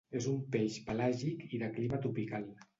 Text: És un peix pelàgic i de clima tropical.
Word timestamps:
És 0.19 0.27
un 0.29 0.39
peix 0.55 0.79
pelàgic 0.87 1.47
i 1.59 1.63
de 1.67 1.71
clima 1.79 2.03
tropical. 2.09 2.53